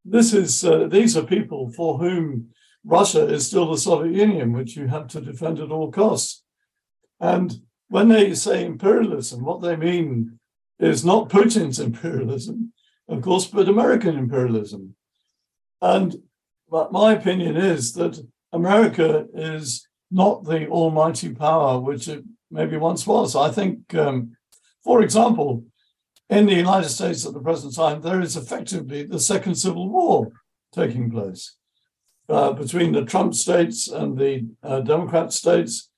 this 0.06 0.34
is 0.34 0.64
uh, 0.66 0.88
these 0.88 1.16
are 1.16 1.24
people 1.24 1.72
for 1.72 1.98
whom 1.98 2.50
Russia 2.84 3.26
is 3.28 3.48
still 3.48 3.72
the 3.72 3.78
Soviet 3.78 4.16
Union, 4.16 4.52
which 4.54 4.76
you 4.76 4.88
have 4.88 5.08
to 5.10 5.22
defend 5.22 5.60
at 5.60 5.72
all 5.72 5.92
costs. 5.92 6.44
And 7.20 7.62
when 7.88 8.10
they 8.10 8.34
say 8.34 8.66
imperialism, 8.66 9.44
what 9.44 9.62
they 9.62 9.76
mean 9.76 10.40
is 10.80 11.06
not 11.06 11.30
Putin's 11.30 11.80
imperialism, 11.80 12.74
of 13.08 13.22
course, 13.22 13.46
but 13.46 13.70
American 13.70 14.18
imperialism. 14.18 14.96
And 15.82 16.16
but 16.70 16.92
my 16.92 17.14
opinion 17.14 17.56
is 17.56 17.94
that 17.94 18.26
America 18.52 19.28
is 19.34 19.88
not 20.14 20.44
the 20.44 20.68
almighty 20.68 21.34
power 21.34 21.80
which 21.80 22.08
it 22.08 22.24
maybe 22.52 22.78
once 22.78 23.08
was. 23.08 23.36
I 23.36 23.50
think, 23.50 23.94
um, 23.96 24.38
for 24.84 25.02
example, 25.02 25.66
in 26.30 26.46
the 26.46 26.56
United 26.56 26.90
States 26.90 27.26
at 27.26 27.34
the 27.34 27.40
present 27.40 27.76
time, 27.76 28.02
there 28.02 28.22
is 28.22 28.38
effectively 28.38 29.04
the 29.04 29.20
second 29.20 29.56
civil 29.56 29.90
war 29.90 30.32
taking 30.72 31.12
place 31.12 31.56
uh, 32.30 32.54
between 32.54 32.92
the 32.92 33.06
Trump 33.06 33.34
states 33.34 33.88
and 33.88 34.18
the 34.18 34.48
uh, 34.64 34.80
Democrat 34.82 35.34
states 35.34 35.90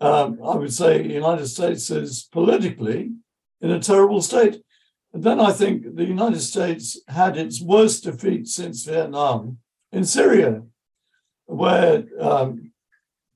um, 0.00 0.38
I 0.44 0.56
would 0.56 0.72
say 0.72 1.02
the 1.02 1.14
United 1.14 1.46
States 1.46 1.90
is 1.90 2.28
politically 2.30 3.12
in 3.60 3.70
a 3.70 3.80
terrible 3.80 4.20
state. 4.20 4.62
And 5.12 5.22
then 5.22 5.40
I 5.40 5.52
think 5.52 5.96
the 5.96 6.04
United 6.04 6.40
States 6.40 7.00
had 7.08 7.36
its 7.36 7.62
worst 7.62 8.04
defeat 8.04 8.48
since 8.48 8.84
Vietnam 8.84 9.58
in 9.92 10.04
Syria, 10.04 10.62
where 11.46 12.04
um, 12.20 12.72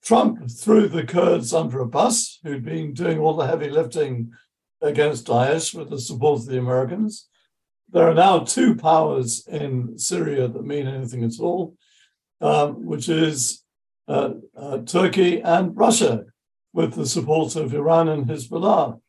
Trump 0.02 0.50
threw 0.50 0.88
the 0.88 1.04
Kurds 1.04 1.52
under 1.52 1.80
a 1.80 1.86
bus, 1.86 2.38
who'd 2.42 2.64
been 2.64 2.94
doing 2.94 3.18
all 3.18 3.36
the 3.36 3.46
heavy 3.46 3.68
lifting 3.68 4.32
against 4.80 5.26
Daesh 5.26 5.74
with 5.74 5.90
the 5.90 6.00
support 6.00 6.40
of 6.40 6.46
the 6.46 6.58
Americans. 6.58 7.28
There 7.90 8.08
are 8.08 8.14
now 8.14 8.40
two 8.40 8.76
powers 8.76 9.46
in 9.46 9.98
Syria 9.98 10.48
that 10.48 10.64
mean 10.64 10.86
anything 10.86 11.24
at 11.24 11.38
all, 11.40 11.74
um, 12.40 12.86
which 12.86 13.08
is 13.08 13.62
uh, 14.08 14.30
uh, 14.56 14.78
Turkey 14.78 15.40
and 15.42 15.76
Russia 15.76 16.24
with 16.72 16.94
the 16.94 17.06
support 17.06 17.56
of 17.56 17.74
Iran 17.74 18.08
and 18.08 18.26
Hezbollah. 18.26 19.00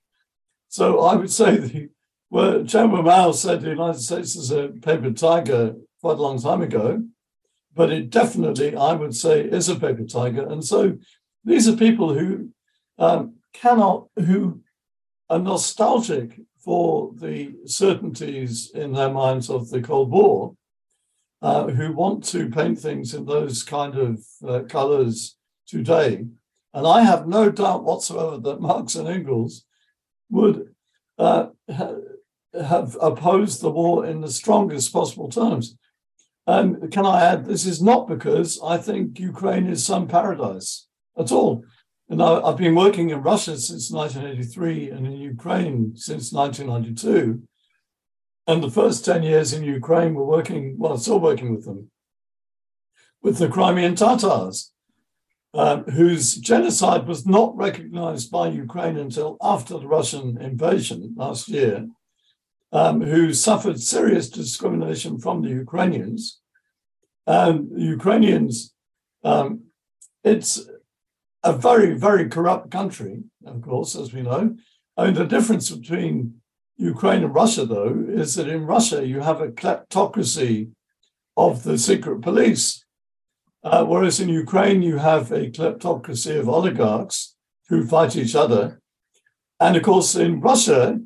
So 0.68 1.00
I 1.02 1.16
would 1.16 1.32
say 1.32 1.58
the 1.58 1.90
well, 2.32 2.64
Chairman 2.64 3.04
Mao 3.04 3.34
said 3.34 3.60
the 3.60 3.72
United 3.72 4.00
States 4.00 4.38
is 4.38 4.52
a 4.52 4.70
paper 4.70 5.12
tiger 5.12 5.76
quite 6.00 6.18
a 6.18 6.22
long 6.22 6.42
time 6.42 6.62
ago, 6.62 7.04
but 7.76 7.92
it 7.92 8.10
definitely, 8.10 8.76
I 8.76 8.94
would 8.94 9.16
say, 9.16 9.42
is 9.42 9.70
a 9.70 9.76
paper 9.76 10.04
tiger. 10.04 10.48
And 10.48 10.64
so 10.64 10.98
these 11.44 11.68
are 11.68 11.76
people 11.76 12.14
who 12.14 12.50
um, 12.98 13.36
cannot, 13.54 14.08
who 14.18 14.62
are 15.30 15.40
nostalgic 15.40 16.40
for 16.64 17.12
the 17.16 17.56
certainties 17.66 18.72
in 18.74 18.94
their 18.94 19.10
minds 19.10 19.50
of 19.50 19.70
the 19.70 19.82
Cold 19.82 20.12
War, 20.12 20.56
uh, 21.42 21.68
who 21.68 21.92
want 21.94 22.24
to 22.26 22.50
paint 22.50 22.80
things 22.80 23.14
in 23.14 23.26
those 23.26 23.64
kind 23.64 23.98
of 23.98 24.24
uh, 24.48 24.62
colors 24.70 25.38
today. 25.68 26.26
And 26.74 26.88
I 26.88 27.02
have 27.02 27.28
no 27.28 27.50
doubt 27.50 27.84
whatsoever 27.84 28.38
that 28.38 28.62
Marx 28.62 28.96
and 28.96 29.08
Engels 29.08 29.66
would 30.30 30.74
uh, 31.18 31.48
ha- 31.70 31.96
have 32.54 32.98
opposed 33.02 33.62
the 33.62 33.72
war 33.72 34.06
in 34.06 34.22
the 34.22 34.32
strongest 34.32 34.94
possible 34.94 35.30
terms. 35.30 35.76
And 36.48 36.92
can 36.92 37.06
I 37.06 37.24
add, 37.24 37.46
this 37.46 37.66
is 37.66 37.82
not 37.82 38.08
because 38.08 38.60
I 38.64 38.78
think 38.78 39.20
Ukraine 39.20 39.68
is 39.68 39.86
some 39.86 40.08
paradise 40.08 40.88
at 41.18 41.32
all. 41.32 41.64
And 42.10 42.22
I, 42.22 42.46
have 42.46 42.58
been 42.58 42.76
working 42.76 43.10
in 43.10 43.22
Russia 43.22 43.58
since 43.58 43.92
1983 43.92 44.90
and 44.90 45.06
in 45.08 45.14
Ukraine 45.14 45.96
since 45.96 46.34
1992. 46.34 47.44
And 48.48 48.64
the 48.64 48.72
first 48.72 49.06
10 49.06 49.24
years 49.24 49.54
in 49.54 49.64
Ukraine, 49.64 50.14
we're 50.14 50.26
working, 50.26 50.76
well, 50.78 50.98
still 50.98 51.20
working 51.20 51.54
with 51.56 51.66
them, 51.66 51.92
with 53.22 53.38
the 53.38 53.48
Crimean 53.48 53.96
Tatars 53.96 54.72
um, 55.54 55.84
whose 55.84 56.36
genocide 56.36 57.08
was 57.08 57.26
not 57.26 57.56
recognized 57.58 58.32
by 58.32 58.48
Ukraine 58.48 58.98
until 58.98 59.38
after 59.42 59.78
the 59.78 59.88
Russian 59.88 60.42
invasion 60.42 61.14
last 61.18 61.50
year, 61.50 61.88
um, 62.72 63.02
who 63.02 63.34
suffered 63.34 63.80
serious 63.80 64.30
discrimination 64.30 65.20
from 65.20 65.42
the 65.42 65.50
Ukrainians. 65.50 66.40
And 67.28 67.72
the 67.72 67.84
Ukrainians, 67.84 68.74
um, 69.24 69.64
it's 70.24 70.68
a 71.44 71.54
very, 71.54 71.94
very 71.98 72.30
corrupt 72.30 72.72
country, 72.72 73.24
of 73.46 73.62
course, 73.62 73.96
as 73.96 74.14
we 74.14 74.22
know. 74.22 74.56
I 74.98 75.06
mean, 75.06 75.14
the 75.16 75.26
difference 75.26 75.70
between 75.70 76.42
Ukraine 76.78 77.24
and 77.24 77.34
Russia, 77.34 77.66
though, 77.66 78.06
is 78.08 78.36
that 78.36 78.48
in 78.48 78.66
Russia 78.66 79.06
you 79.06 79.20
have 79.22 79.42
a 79.42 79.50
kleptocracy 79.50 80.72
of 81.38 81.64
the 81.64 81.78
secret 81.78 82.22
police 82.22 82.84
uh, 83.64 83.86
whereas 83.86 84.20
in 84.20 84.30
Ukraine, 84.30 84.82
you 84.82 84.98
have 84.98 85.32
a 85.32 85.50
kleptocracy 85.50 86.40
of 86.40 86.50
oligarchs 86.50 87.36
who 87.70 87.86
fight 87.86 88.16
each 88.16 88.36
other. 88.36 88.82
And 89.60 89.76
of 89.76 89.84
course, 89.84 90.16
in 90.16 90.42
Russia, 90.42 91.00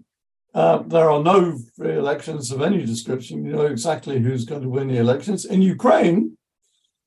Uh, 0.56 0.82
there 0.88 1.12
are 1.12 1.22
no 1.22 1.60
free 1.76 1.98
elections 1.98 2.50
of 2.50 2.62
any 2.62 2.86
description. 2.86 3.44
You 3.44 3.52
know 3.52 3.66
exactly 3.66 4.20
who's 4.20 4.46
going 4.46 4.62
to 4.62 4.70
win 4.70 4.88
the 4.88 4.98
elections. 4.98 5.44
In 5.44 5.62
Ukraine, 5.62 6.38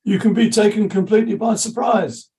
you 0.03 0.19
can 0.19 0.35
be 0.35 0.51
taken 0.51 0.87
completely 0.87 1.35
by 1.35 1.55
surprise, 1.55 2.29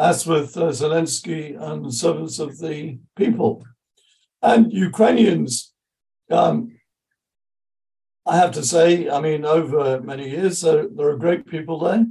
as 0.00 0.26
with 0.26 0.56
uh, 0.56 0.70
Zelensky 0.70 1.56
and 1.56 1.84
the 1.84 1.92
servants 1.92 2.40
of 2.40 2.58
the 2.58 2.98
people. 3.14 3.64
And 4.42 4.72
Ukrainians, 4.72 5.72
um, 6.32 6.76
I 8.26 8.36
have 8.36 8.50
to 8.52 8.64
say, 8.64 9.08
I 9.08 9.20
mean, 9.20 9.44
over 9.44 10.00
many 10.00 10.30
years, 10.30 10.62
there, 10.62 10.88
there, 10.88 11.10
are 11.10 11.16
great 11.16 11.46
people 11.46 11.78
there, 11.78 12.06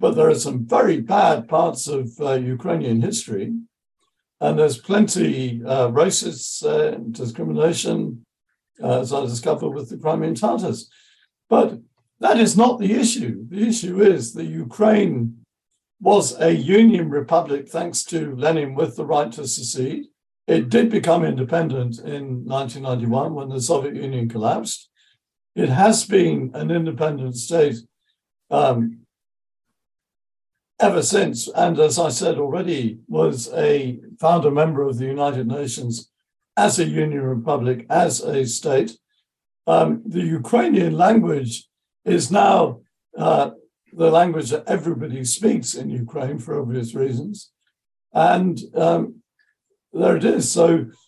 but 0.00 0.16
there 0.16 0.30
are 0.30 0.34
some 0.34 0.66
very 0.66 1.00
bad 1.00 1.48
parts 1.48 1.86
of 1.86 2.10
uh, 2.20 2.32
Ukrainian 2.32 3.02
history 3.02 3.52
and 4.44 4.58
there's 4.58 4.76
plenty 4.76 5.62
uh, 5.64 5.88
racist 5.88 6.62
uh, 6.66 6.98
discrimination, 7.10 8.26
uh, 8.82 9.00
as 9.00 9.10
I 9.10 9.22
discovered 9.22 9.70
with 9.70 9.88
the 9.88 9.96
Crimean 9.96 10.34
Tatars. 10.34 10.90
But 11.48 11.78
that 12.20 12.38
is 12.38 12.54
not 12.54 12.78
the 12.78 12.92
issue. 12.92 13.46
The 13.48 13.66
issue 13.66 14.02
is 14.02 14.34
that 14.34 14.44
Ukraine 14.44 15.46
was 15.98 16.38
a 16.38 16.50
union 16.50 17.08
republic 17.08 17.70
thanks 17.70 18.04
to 18.04 18.36
Lenin 18.36 18.74
with 18.74 18.96
the 18.96 19.06
right 19.06 19.32
to 19.32 19.48
secede. 19.48 20.08
It 20.46 20.68
did 20.68 20.90
become 20.90 21.24
independent 21.24 22.00
in 22.00 22.44
1991 22.44 23.32
when 23.32 23.48
the 23.48 23.62
Soviet 23.62 23.94
Union 23.94 24.28
collapsed. 24.28 24.90
It 25.56 25.70
has 25.70 26.04
been 26.04 26.50
an 26.52 26.70
independent 26.70 27.36
state 27.36 27.76
um, 28.50 29.03
ever 30.84 31.02
since, 31.02 31.48
and 31.48 31.78
as 31.80 31.98
I 31.98 32.10
said 32.10 32.36
already, 32.36 32.98
was 33.08 33.50
a 33.54 33.98
founder 34.20 34.50
member 34.50 34.82
of 34.82 34.98
the 34.98 35.06
United 35.06 35.46
Nations 35.46 36.10
as 36.58 36.78
a 36.78 36.84
union 36.84 37.22
republic, 37.22 37.86
as 37.88 38.20
a 38.20 38.44
state. 38.44 38.90
Um, 39.66 40.02
the 40.04 40.26
Ukrainian 40.40 40.94
language 41.06 41.66
is 42.04 42.30
now 42.30 42.80
uh, 43.16 43.52
the 43.94 44.10
language 44.10 44.50
that 44.50 44.68
everybody 44.76 45.24
speaks 45.24 45.72
in 45.74 45.88
Ukraine 45.88 46.38
for 46.38 46.60
obvious 46.60 46.94
reasons. 46.94 47.50
And 48.12 48.60
um, 48.74 49.22
there 49.94 50.16
it 50.16 50.24
is. 50.24 50.52
So 50.52 50.66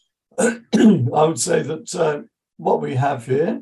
I 0.39 1.23
would 1.29 1.43
say 1.51 1.61
that 1.71 1.95
uh, 1.95 2.23
what 2.57 2.81
we 2.81 2.95
have 2.95 3.27
here 3.27 3.61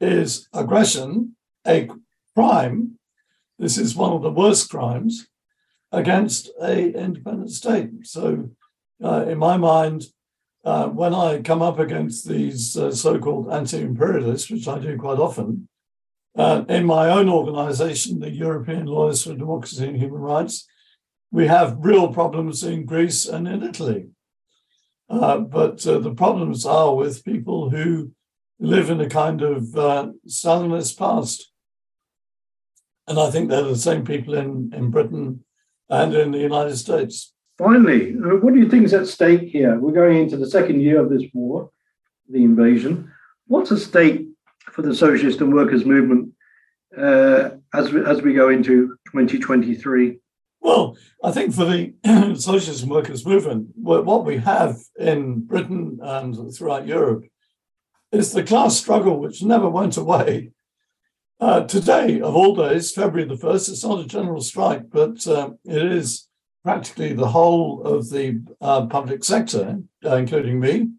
is 0.00 0.48
aggression, 0.52 1.36
a 1.64 1.88
crime. 2.34 2.98
This 3.60 3.78
is 3.78 3.94
one 3.94 4.12
of 4.12 4.22
the 4.22 4.36
worst 4.42 4.68
crimes 4.68 5.28
against 5.92 6.50
a 6.60 6.92
independent 6.94 7.50
state. 7.50 7.90
So, 8.06 8.50
uh, 9.04 9.26
in 9.28 9.38
my 9.38 9.56
mind, 9.56 10.04
uh, 10.64 10.86
when 10.86 11.14
I 11.14 11.42
come 11.42 11.60
up 11.60 11.78
against 11.78 12.26
these 12.26 12.76
uh, 12.76 12.92
so-called 12.92 13.52
anti-imperialists, 13.52 14.50
which 14.50 14.66
I 14.68 14.78
do 14.78 14.96
quite 14.96 15.18
often, 15.18 15.68
uh, 16.36 16.64
in 16.68 16.86
my 16.86 17.10
own 17.10 17.28
organisation, 17.28 18.20
the 18.20 18.30
European 18.30 18.86
Lawyers 18.86 19.24
for 19.24 19.34
Democracy 19.34 19.86
and 19.86 19.98
Human 19.98 20.20
Rights, 20.20 20.66
we 21.30 21.46
have 21.46 21.76
real 21.80 22.12
problems 22.12 22.62
in 22.62 22.86
Greece 22.86 23.26
and 23.26 23.46
in 23.46 23.62
Italy. 23.62 24.08
Uh, 25.10 25.38
but 25.38 25.86
uh, 25.86 25.98
the 25.98 26.14
problems 26.14 26.64
are 26.64 26.94
with 26.94 27.24
people 27.24 27.70
who 27.70 28.12
live 28.58 28.88
in 28.88 29.00
a 29.00 29.08
kind 29.08 29.42
of 29.42 29.62
Stalinist 30.26 30.96
past. 30.96 31.50
And 33.08 33.18
I 33.18 33.30
think 33.30 33.50
they're 33.50 33.62
the 33.62 33.76
same 33.76 34.04
people 34.04 34.34
in, 34.34 34.72
in 34.74 34.90
Britain 34.90 35.44
and 35.88 36.14
in 36.14 36.30
the 36.32 36.38
United 36.38 36.76
States. 36.76 37.32
Finally, 37.58 38.14
uh, 38.14 38.36
what 38.36 38.54
do 38.54 38.60
you 38.60 38.68
think 38.68 38.84
is 38.84 38.94
at 38.94 39.06
stake 39.06 39.42
here? 39.42 39.78
We're 39.78 39.92
going 39.92 40.18
into 40.18 40.36
the 40.36 40.50
second 40.50 40.80
year 40.80 41.00
of 41.00 41.10
this 41.10 41.24
war, 41.32 41.70
the 42.28 42.42
invasion. 42.42 43.12
What's 43.46 43.72
at 43.72 43.78
stake 43.78 44.26
for 44.70 44.82
the 44.82 44.94
socialist 44.94 45.40
and 45.40 45.52
workers' 45.52 45.84
movement 45.84 46.32
uh, 46.96 47.50
as, 47.74 47.92
we, 47.92 48.04
as 48.04 48.22
we 48.22 48.32
go 48.32 48.48
into 48.48 48.96
2023? 49.06 50.18
Well, 50.60 50.96
I 51.22 51.32
think 51.32 51.52
for 51.52 51.64
the 51.64 51.92
socialist 52.38 52.82
and 52.82 52.90
workers' 52.90 53.26
movement, 53.26 53.68
what 53.74 54.24
we 54.24 54.38
have 54.38 54.76
in 54.98 55.40
Britain 55.40 55.98
and 56.02 56.54
throughout 56.54 56.86
Europe 56.86 57.24
is 58.12 58.32
the 58.32 58.42
class 58.44 58.78
struggle 58.78 59.18
which 59.18 59.42
never 59.42 59.68
went 59.68 59.96
away 59.96 60.52
uh, 61.42 61.64
today, 61.66 62.20
of 62.20 62.36
all 62.36 62.54
days, 62.54 62.92
February 62.92 63.28
the 63.28 63.34
1st, 63.34 63.70
it's 63.70 63.84
not 63.84 63.98
a 63.98 64.06
general 64.06 64.40
strike, 64.40 64.88
but 64.90 65.26
uh, 65.26 65.50
it 65.64 65.82
is 65.82 66.28
practically 66.62 67.14
the 67.14 67.26
whole 67.26 67.82
of 67.82 68.10
the 68.10 68.40
uh, 68.60 68.86
public 68.86 69.24
sector, 69.24 69.80
uh, 70.04 70.14
including 70.14 70.60
me, 70.60 70.90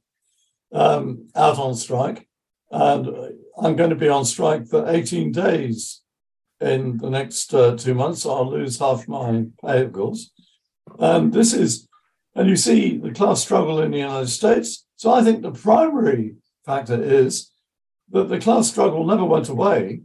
um, 0.74 1.30
out 1.34 1.58
on 1.58 1.74
strike. 1.74 2.28
And 2.72 3.08
I'm 3.58 3.78
going 3.78 3.92
to 3.92 3.96
be 3.96 4.10
on 4.10 4.26
strike 4.26 4.68
for 4.68 4.86
18 4.90 5.32
days 5.32 6.02
in 6.60 6.98
the 6.98 7.10
next 7.10 7.54
uh, 7.54 7.78
two 7.78 7.94
months. 7.94 8.26
I'll 8.26 8.52
lose 8.52 8.80
half 8.80 9.08
my 9.08 9.46
pay, 9.66 9.84
of 9.84 9.94
course. 9.94 10.30
And 11.00 11.32
this 11.32 11.54
is, 11.54 11.88
and 12.36 12.50
you 12.50 12.58
see 12.58 12.98
the 12.98 13.14
class 13.14 13.42
struggle 13.42 13.82
in 13.82 13.92
the 13.92 14.00
United 14.00 14.28
States. 14.28 14.86
So 14.98 15.14
I 15.14 15.24
think 15.24 15.42
the 15.42 15.52
primary 15.54 16.36
factor 16.66 17.02
is 17.02 17.50
that 18.12 18.28
the 18.28 18.42
class 18.42 18.70
struggle 18.70 19.06
never 19.06 19.24
went 19.24 19.48
away 19.48 20.02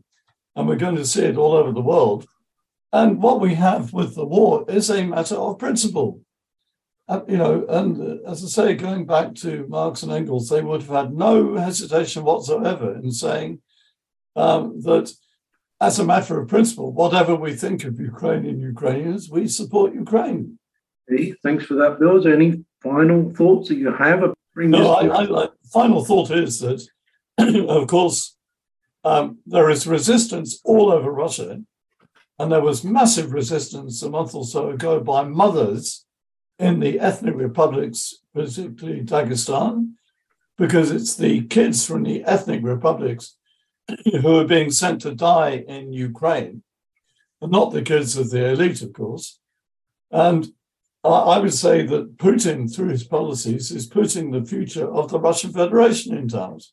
and 0.58 0.66
we're 0.66 0.74
going 0.76 0.96
to 0.96 1.06
see 1.06 1.22
it 1.22 1.36
all 1.36 1.52
over 1.52 1.70
the 1.70 1.80
world. 1.80 2.26
And 2.92 3.22
what 3.22 3.40
we 3.40 3.54
have 3.54 3.92
with 3.92 4.16
the 4.16 4.26
war 4.26 4.64
is 4.68 4.90
a 4.90 5.06
matter 5.06 5.36
of 5.36 5.60
principle. 5.60 6.20
Uh, 7.06 7.20
you 7.28 7.36
know, 7.36 7.64
and 7.68 8.00
uh, 8.00 8.28
as 8.28 8.42
I 8.42 8.48
say, 8.48 8.74
going 8.74 9.06
back 9.06 9.36
to 9.36 9.66
Marx 9.68 10.02
and 10.02 10.10
Engels, 10.10 10.48
they 10.48 10.60
would 10.60 10.82
have 10.82 10.90
had 10.90 11.14
no 11.14 11.54
hesitation 11.54 12.24
whatsoever 12.24 12.96
in 12.96 13.12
saying 13.12 13.60
um, 14.34 14.80
that, 14.82 15.12
as 15.80 16.00
a 16.00 16.04
matter 16.04 16.40
of 16.40 16.48
principle, 16.48 16.92
whatever 16.92 17.36
we 17.36 17.54
think 17.54 17.84
of 17.84 18.00
Ukrainian 18.00 18.58
Ukrainians, 18.58 19.30
we 19.30 19.46
support 19.46 19.94
Ukraine. 19.94 20.58
Hey, 21.08 21.34
thanks 21.44 21.66
for 21.66 21.74
that, 21.74 22.00
Bill. 22.00 22.18
Is 22.18 22.24
there 22.24 22.34
any 22.34 22.64
final 22.82 23.30
thoughts 23.30 23.68
that 23.68 23.76
you 23.76 23.92
have? 23.92 24.24
no, 24.56 24.90
I, 24.90 25.06
I, 25.06 25.44
I, 25.44 25.48
final 25.72 26.04
thought 26.04 26.32
is 26.32 26.58
that, 26.58 26.84
of 27.68 27.86
course, 27.86 28.36
um, 29.04 29.38
there 29.46 29.70
is 29.70 29.86
resistance 29.86 30.60
all 30.64 30.90
over 30.90 31.10
Russia. 31.10 31.62
And 32.38 32.52
there 32.52 32.62
was 32.62 32.84
massive 32.84 33.32
resistance 33.32 34.02
a 34.02 34.10
month 34.10 34.34
or 34.34 34.44
so 34.44 34.70
ago 34.70 35.00
by 35.00 35.24
mothers 35.24 36.04
in 36.58 36.80
the 36.80 37.00
ethnic 37.00 37.34
republics, 37.36 38.14
particularly 38.34 39.02
Dagestan, 39.02 39.94
because 40.56 40.90
it's 40.90 41.16
the 41.16 41.42
kids 41.46 41.86
from 41.86 42.02
the 42.02 42.24
ethnic 42.24 42.60
republics 42.62 43.36
who 44.04 44.38
are 44.38 44.44
being 44.44 44.70
sent 44.70 45.00
to 45.02 45.14
die 45.14 45.64
in 45.68 45.92
Ukraine, 45.92 46.62
and 47.40 47.52
not 47.52 47.72
the 47.72 47.82
kids 47.82 48.16
of 48.16 48.30
the 48.30 48.46
elite, 48.50 48.82
of 48.82 48.92
course. 48.92 49.38
And 50.10 50.48
I 51.04 51.38
would 51.38 51.54
say 51.54 51.86
that 51.86 52.18
Putin, 52.18 52.74
through 52.74 52.88
his 52.88 53.04
policies, 53.04 53.70
is 53.70 53.86
putting 53.86 54.30
the 54.30 54.44
future 54.44 54.90
of 54.90 55.10
the 55.10 55.20
Russian 55.20 55.52
Federation 55.52 56.16
in 56.16 56.26
doubt. 56.26 56.64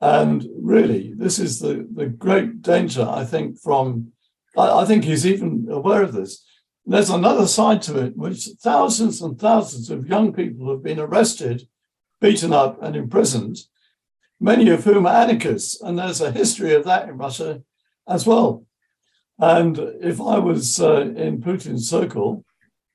And 0.00 0.46
really, 0.60 1.14
this 1.14 1.38
is 1.38 1.58
the, 1.58 1.86
the 1.94 2.06
great 2.06 2.62
danger, 2.62 3.06
I 3.08 3.24
think, 3.24 3.58
from, 3.58 4.12
I, 4.56 4.80
I 4.80 4.84
think 4.84 5.04
he's 5.04 5.26
even 5.26 5.68
aware 5.70 6.02
of 6.02 6.12
this. 6.12 6.44
There's 6.84 7.10
another 7.10 7.46
side 7.46 7.82
to 7.82 7.98
it, 8.04 8.16
which 8.16 8.48
thousands 8.60 9.22
and 9.22 9.38
thousands 9.38 9.90
of 9.90 10.08
young 10.08 10.32
people 10.32 10.70
have 10.70 10.82
been 10.82 11.00
arrested, 11.00 11.66
beaten 12.20 12.52
up, 12.52 12.80
and 12.82 12.94
imprisoned, 12.94 13.58
many 14.38 14.68
of 14.68 14.84
whom 14.84 15.06
are 15.06 15.22
anarchists. 15.22 15.80
And 15.80 15.98
there's 15.98 16.20
a 16.20 16.30
history 16.30 16.74
of 16.74 16.84
that 16.84 17.08
in 17.08 17.16
Russia 17.16 17.62
as 18.06 18.26
well. 18.26 18.64
And 19.38 19.78
if 20.00 20.20
I 20.20 20.38
was 20.38 20.80
uh, 20.80 21.00
in 21.00 21.42
Putin's 21.42 21.88
circle, 21.88 22.44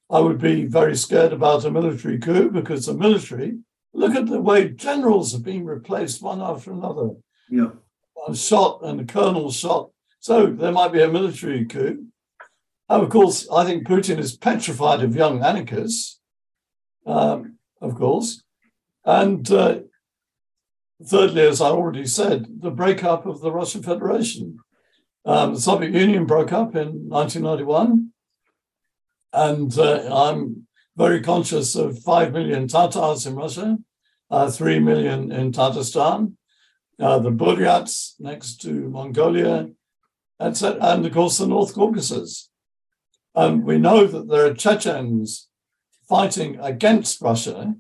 I 0.10 0.20
would 0.20 0.40
be 0.40 0.66
very 0.66 0.96
scared 0.96 1.34
about 1.34 1.66
a 1.66 1.72
military 1.72 2.18
coup 2.18 2.50
because 2.50 2.86
the 2.86 2.94
military 2.94 3.60
Look 3.94 4.16
at 4.16 4.28
the 4.28 4.42
way 4.42 4.70
generals 4.70 5.34
have 5.34 5.44
been 5.44 5.66
replaced 5.66 6.22
one 6.22 6.42
after 6.42 6.72
another. 6.72 7.12
Yeah. 7.50 7.72
Shot 8.34 8.80
and 8.84 9.00
the 9.00 9.12
colonel 9.12 9.52
shot. 9.52 9.90
So 10.20 10.48
there 10.48 10.72
might 10.72 10.94
be 10.94 11.02
a 11.02 11.12
military 11.12 11.66
coup. 11.66 12.06
And 12.88 13.04
of 13.04 13.10
course, 13.10 13.48
I 13.52 13.66
think 13.66 13.88
Putin 13.88 14.20
is 14.20 14.38
petrified 14.38 15.02
of 15.02 15.16
young 15.16 15.44
anarchists, 15.44 16.20
um, 17.06 17.58
of 17.82 17.96
course. 17.96 18.44
And 19.06 19.50
uh, 19.50 19.80
thirdly, 21.04 21.42
as 21.42 21.62
I 21.62 21.70
already 21.70 22.06
said, 22.06 22.62
the 22.62 22.70
breakup 22.70 23.26
of 23.26 23.42
the 23.42 23.52
Russian 23.52 23.82
Federation. 23.82 24.60
Um, 25.26 25.54
the 25.54 25.62
Soviet 25.62 25.94
Union 25.94 26.26
broke 26.26 26.52
up 26.52 26.76
in 26.76 27.10
1991. 27.10 28.12
And 29.34 29.78
uh, 29.78 30.10
I'm 30.14 30.68
very 30.96 31.22
conscious 31.22 31.76
of 31.76 32.00
5 32.00 32.34
million 32.34 32.68
Tatars 32.68 33.26
in 33.26 33.36
Russia, 33.36 33.78
uh, 34.30 34.50
3 34.50 34.80
million 34.80 35.32
in 35.32 35.52
Tatarstan, 35.52 36.34
uh, 37.00 37.20
the 37.20 37.32
Buryats 37.32 38.14
next 38.20 38.62
to 38.62 38.90
Mongolia, 38.90 39.70
etc., 40.40 40.78
and 40.82 41.06
of 41.06 41.12
course 41.14 41.38
the 41.38 41.48
North 41.48 41.74
Caucasus. 41.74 42.50
And 43.34 43.64
we 43.64 43.78
know 43.78 44.06
that 44.08 44.28
there 44.28 44.46
are 44.46 44.54
Chechens 44.54 45.48
fighting 46.08 46.60
against 46.60 47.22
Russia, 47.22 47.76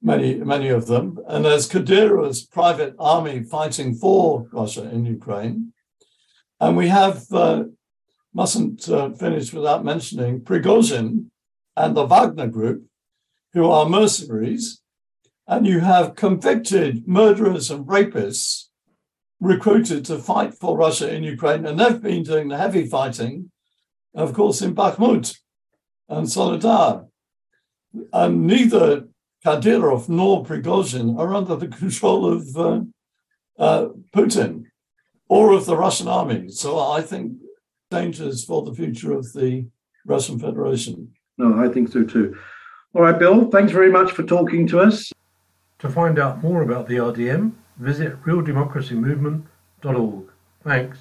many, 0.00 0.36
many 0.36 0.68
of 0.68 0.86
them. 0.86 1.18
And 1.26 1.44
there's 1.44 1.68
Kadyrov's 1.68 2.46
private 2.46 2.94
army 2.98 3.42
fighting 3.42 3.94
for 3.96 4.46
Russia 4.52 4.88
in 4.88 5.04
Ukraine. 5.04 5.72
And 6.60 6.76
we 6.76 6.88
have, 6.88 7.24
uh, 7.32 7.64
mustn't 8.32 8.88
uh, 8.88 9.10
finish 9.10 9.52
without 9.52 9.84
mentioning 9.84 10.40
Prigozhin 10.40 11.26
and 11.76 11.96
the 11.96 12.06
Wagner 12.06 12.48
Group, 12.48 12.84
who 13.52 13.70
are 13.70 13.88
mercenaries. 13.88 14.80
And 15.46 15.66
you 15.66 15.80
have 15.80 16.14
convicted 16.14 17.06
murderers 17.06 17.70
and 17.70 17.86
rapists 17.86 18.68
recruited 19.40 20.04
to 20.06 20.18
fight 20.18 20.54
for 20.54 20.76
Russia 20.76 21.12
in 21.14 21.22
Ukraine. 21.22 21.66
And 21.66 21.78
they've 21.78 22.00
been 22.00 22.22
doing 22.22 22.48
the 22.48 22.56
heavy 22.56 22.86
fighting, 22.86 23.50
of 24.14 24.32
course, 24.32 24.62
in 24.62 24.74
Bakhmut 24.74 25.36
and 26.08 26.26
Soledar. 26.26 27.06
And 28.12 28.46
neither 28.46 29.08
Kadyrov 29.44 30.08
nor 30.08 30.44
Prigozhin 30.44 31.18
are 31.18 31.34
under 31.34 31.56
the 31.56 31.68
control 31.82 32.26
of 32.26 32.56
uh, 32.56 32.80
uh, 33.58 33.88
Putin 34.14 34.64
or 35.28 35.52
of 35.52 35.66
the 35.66 35.76
Russian 35.76 36.08
army. 36.08 36.48
So 36.48 36.78
I 36.78 37.02
think 37.02 37.34
dangers 37.90 38.44
for 38.44 38.62
the 38.62 38.74
future 38.74 39.12
of 39.12 39.32
the 39.32 39.66
Russian 40.06 40.38
Federation. 40.38 41.12
No, 41.38 41.62
I 41.62 41.68
think 41.68 41.90
so 41.90 42.04
too. 42.04 42.36
All 42.94 43.02
right, 43.02 43.18
Bill, 43.18 43.50
thanks 43.50 43.72
very 43.72 43.90
much 43.90 44.12
for 44.12 44.22
talking 44.22 44.66
to 44.68 44.80
us. 44.80 45.12
To 45.80 45.88
find 45.88 46.18
out 46.18 46.42
more 46.42 46.62
about 46.62 46.86
the 46.86 46.96
RDM, 46.96 47.52
visit 47.78 48.22
realdemocracymovement.org. 48.22 50.24
Thanks. 50.62 50.98